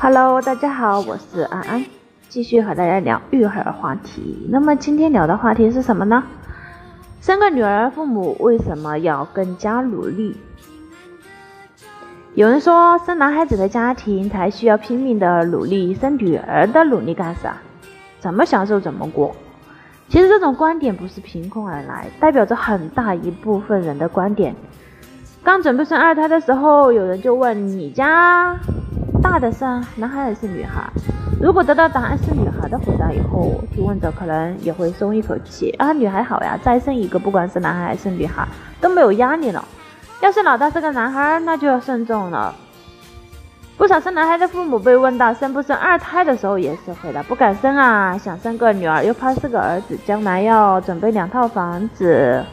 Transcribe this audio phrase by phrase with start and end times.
[0.00, 1.84] Hello，大家好，我是安安，
[2.28, 4.46] 继续和大家聊育儿话题。
[4.50, 6.22] 那么今天聊的话题是什么呢？
[7.20, 10.36] 生个女儿，父母为什么要更加努力？
[12.34, 17.56] 有人说，生男孩子的家庭才需要拼命的努力，生女儿的努力干啥？
[18.20, 19.34] 怎么享受怎么过。
[20.08, 24.54] 其实这种观点不是凭空而来，代表着很大一部分人的观点。
[25.48, 28.54] 刚准备生二胎的时候，有人就问你家
[29.22, 29.64] 大的是
[29.96, 30.82] 男孩还是女孩？
[31.40, 38.46] 如果得到答案是女孩的回答以后，提问者可能也会松一口气啊，女孩好呀，再生一个，不管是男孩还是女孩
[38.78, 39.64] 都没有压力了。
[40.20, 42.54] 要是老大是个男孩，那就要慎重了。
[43.78, 52.44] 不少生男孩的父母被问到生不生二胎的时候，也是回答不敢生啊，想生个女儿，又怕是个儿子，将来要准备两套房子，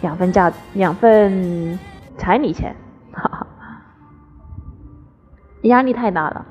[0.00, 1.78] 两份嫁，两份
[2.18, 2.76] 彩礼钱，
[3.12, 3.46] 哈哈，
[5.62, 6.44] 压力太大了。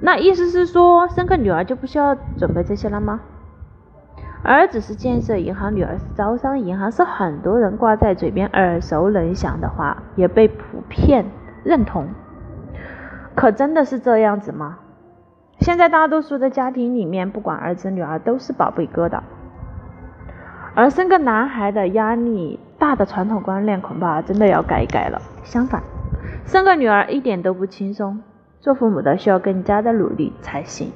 [0.00, 3.20] 那意思是说，生个女儿就不需要准备这些了吗？
[4.42, 11.24] 儿子是建设银行，女儿是招商银行，是很多人挂在嘴边耳熟能详的话，也被普遍
[11.64, 12.06] 认同。
[13.34, 14.78] 可真的是这样子吗？
[15.60, 19.20] 现在大多数的家庭里面，不管儿子女儿都是宝贝疙瘩，
[20.74, 25.20] 而生个男孩的压力大的传统观念恐怕真的要改一改了。
[25.44, 25.82] 相反，
[26.44, 28.20] 生个女儿一点都不轻松，
[28.60, 30.92] 做父母的需要更加的努力才行。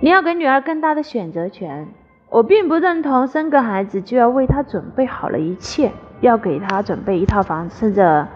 [0.00, 1.88] 你要给女儿更大的选择权。
[2.30, 8.26] 我并不认同生个孩子就要为他准备好了一切，要给他准备一套房子，甚至。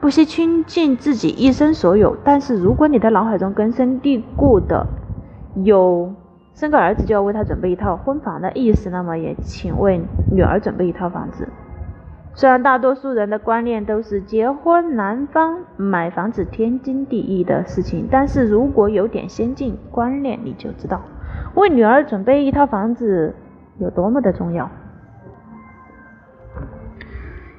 [0.00, 4.84] 不惜倾尽自己一生所有，但是如果你的脑海中根深蒂固的
[5.62, 6.12] 有
[6.54, 10.00] 生个儿子就要为他准备一套婚房的意思，那么也请为
[10.30, 11.48] 女儿准备一套房子。
[12.34, 21.02] 虽然大多数人的观念都是结婚男方买房子天经地义的事情，但是如果有点先进观念，你就知道
[21.54, 23.34] 为女儿准备一套房子
[23.78, 24.70] 有多么的重要。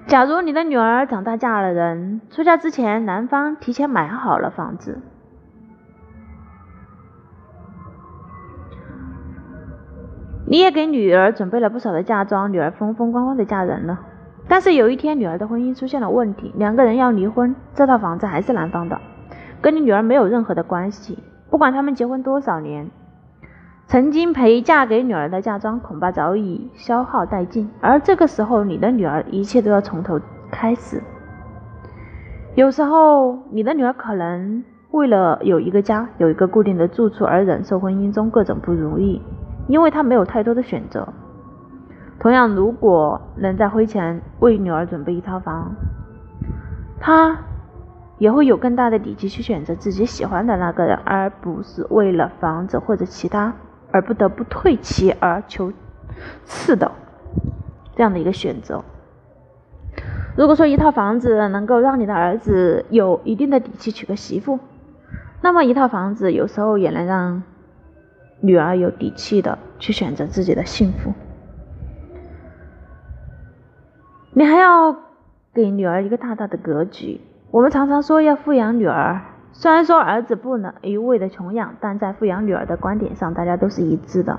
[0.08, 5.00] 假如你的女儿长大嫁了人，出嫁之前男方提前买好了房子，
[10.54, 14.00] 你也给女儿准备了不少的嫁妆，女儿风风光光的嫁人了。
[14.48, 19.02] 但是有一天女儿的婚姻出现了问题，两个人要离婚，这套房子还是男方的，
[19.64, 21.18] 跟你女儿没有任何的关系。
[21.50, 22.88] 不管他们结婚多少年。
[23.88, 30.22] 曾经陪嫁给女儿的嫁妆恐怕早已消耗殆尽，而这个时候你的女儿一切都要从头
[30.52, 31.02] 开始。
[32.54, 39.20] 有时候你的女儿可能为了有一个家、有一个固定的住处而忍受婚姻中各种不如意，
[39.68, 41.08] 因为他没有太多的选择。
[42.20, 45.76] 同样，如果能在婚前为女儿准备一套房，
[47.00, 47.38] 他
[48.18, 53.54] 也会有更大的底气去选择自己喜欢的那个人，而不是为了房子或者其他。
[53.96, 55.72] 而不得不退其而求
[56.46, 56.92] 次的
[57.96, 58.84] 这样的一个选择。
[60.36, 64.58] 如果说一套房子能够让你的儿子有一定的底气娶个媳妇，
[65.42, 67.44] 那么一套房子有时候也能让
[68.46, 71.14] 女儿有底气的去选择自己的幸福。
[74.34, 74.94] 你还要
[75.54, 77.22] 给女儿一个大大的格局。
[77.52, 79.22] 我们常常说要富养女儿。
[79.54, 84.38] 虽然说儿子不能一味的穷养，但在富养女儿的观点上，大家都是一致的。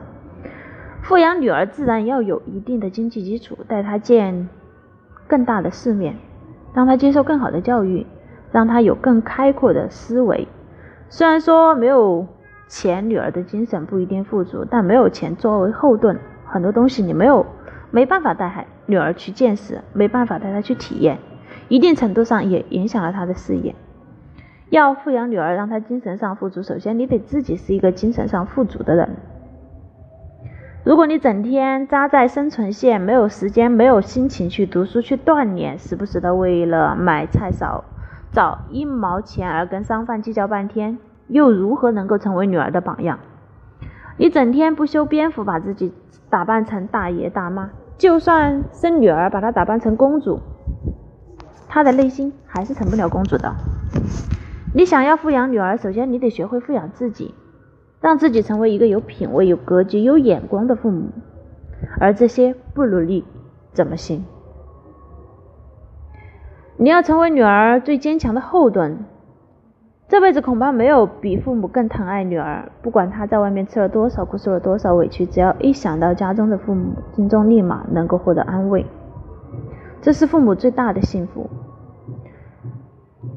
[1.03, 4.50] 富养女儿自然要有一定的经济基础，带她见
[5.26, 6.16] 更大的世面，
[6.75, 8.06] 让她接受更好的教育，
[8.53, 10.47] 让她有更开阔的思维。
[11.09, 12.26] 虽然说没有
[12.77, 17.47] 钱，女儿的精神不一定富足，但没有钱作为后盾，很多东西你没有
[17.93, 21.19] 没办法带孩女儿去见识，没办法带她去体验，
[21.69, 23.77] 一定程度上也影响了她的事业。
[24.71, 29.11] 要富养女儿，让她精神上富足，首先你得自己是一个精神上富足的人。
[30.83, 37.85] 如果你整天扎在生存线，没有时间、没有心情去读书、去锻炼，时不时的为了买菜少
[38.32, 40.99] 找一毛钱而跟商贩计较半天，
[41.29, 43.19] 又如何能够成为女儿的榜样？
[44.17, 45.93] 你整天不修边幅，把自己
[46.31, 50.41] 打扮成大爷大妈，就算生女儿把她打扮成公主，
[51.69, 53.55] 她的内心还是成不了公主的。
[54.75, 57.35] 你想要富养女儿，首先你得学会富养自己，
[58.00, 61.11] 让自己成为一个有品位、有格局、有眼光的父母。
[62.00, 63.25] 而这些不努力
[63.73, 64.25] 怎么行？
[66.77, 69.05] 你要成为女儿最坚强的后盾，
[70.06, 72.71] 这辈子恐怕没有比父母更疼爱女儿。
[72.83, 78.85] 不管她在外面吃了多少苦、受了多少委屈，只要一想到家中的父母，心中立马能够获得安慰。
[80.03, 81.49] 这是父母最大的幸福。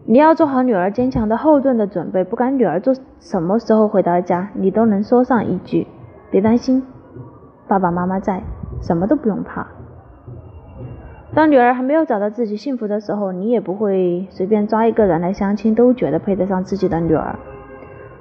[0.06, 5.88] 你要做好女儿坚强的后盾的准备，不管女儿做什么时候回到家，你都能说上一句
[6.30, 6.84] ：“别担心，
[7.68, 8.44] 爸爸妈妈在，
[8.82, 9.68] 什么都不用怕。”
[11.36, 17.38] 当女儿还没有找到自己幸福的时候，你也不会随便抓一个人来相亲，都觉得配得上自己的女儿。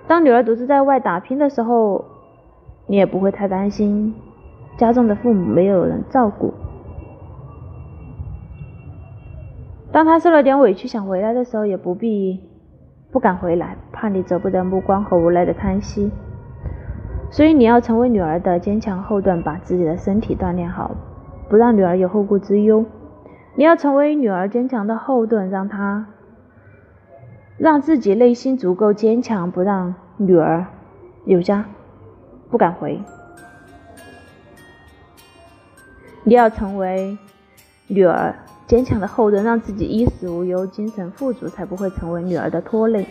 [0.07, 2.05] 当女儿独自在外打拼的时候，
[2.87, 4.15] 你也不会太担心
[4.77, 6.53] 家中的父母没有人照顾。
[9.93, 12.41] 当她受了点委屈想回来的时候，也不必
[13.11, 16.11] 不敢回来，怕你舍不得目光和无奈的叹息。
[17.31, 20.91] 所以你要成为女儿的坚强后盾，把自己的身体锻炼好，
[21.49, 22.85] 不让女儿有后顾之忧。
[23.59, 26.07] 你要成为女儿坚强的后盾，让她
[27.57, 30.67] 让自己内心足够坚强，不让女儿
[31.25, 31.65] 有家
[32.51, 33.01] 不敢回。
[36.23, 37.17] 你要成为
[37.87, 38.35] 女儿
[38.67, 43.07] 坚强的后盾，让自己衣食无忧，精神富足，才不会成为女儿的拖累。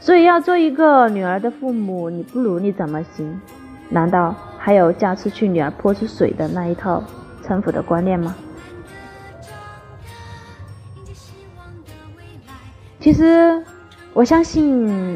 [0.00, 3.40] 所以，要做一个女儿的父母，你不努力怎么行？
[3.88, 7.04] 难道还有嫁出去女儿泼出水的那一套
[7.44, 8.34] 城府的观念吗？
[13.06, 13.62] 其实，
[14.14, 14.66] 我相信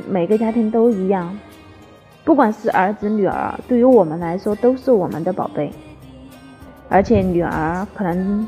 [0.08, 1.37] 每个家庭都一样，
[2.25, 5.72] 不管是儿子女儿，对于我们来说都是我们的宝贝，
[6.88, 8.46] 而且女儿可能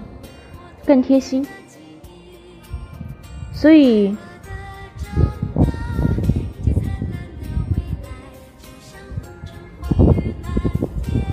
[0.86, 1.44] 更贴心，
[3.52, 4.16] 所以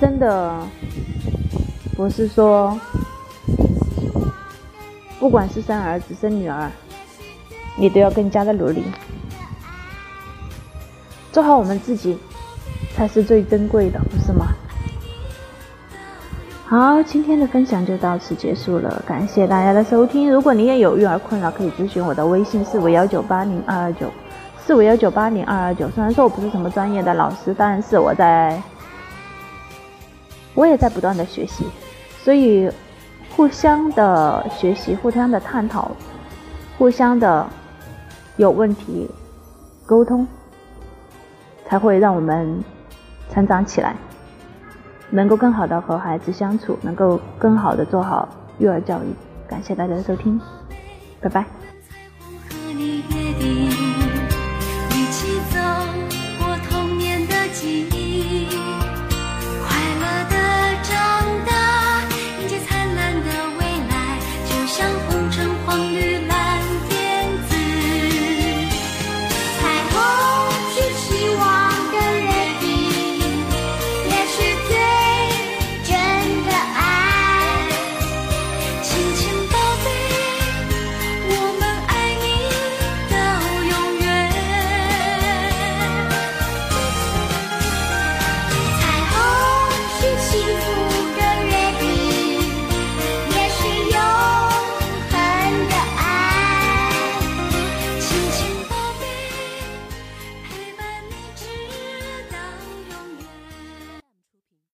[0.01, 0.67] 真的
[1.95, 2.75] 不是说，
[5.19, 6.71] 不管是生儿子生女儿。
[7.79, 8.83] 你都要更加的努力，
[11.31, 12.19] 做好我们自己
[12.93, 14.47] 才是最珍贵的，不是吗？
[16.65, 20.29] 好，今天的分享就到此结束了，感谢大家的收听。
[20.29, 24.11] 如果你也有育儿困扰，可以咨询我的微信四五幺九八零二二九
[24.65, 25.89] 四五幺九八零二二九。
[25.89, 28.61] 虽然说我不是什么专业的老师，但是我在，
[30.53, 31.63] 我也在不断的学习，
[32.21, 32.69] 所以
[33.37, 35.89] 互相的学习，互相的探讨，
[36.77, 37.47] 互相的。
[38.39, 39.11] 有问题，
[39.85, 40.25] 沟通
[41.65, 42.63] 才会让我们
[43.29, 43.97] 成长起来，
[45.09, 49.13] 能够更好的和孩子相处，能够更好的做好育儿教育。
[49.45, 50.39] 感谢大家的收听，
[51.19, 51.45] 拜拜。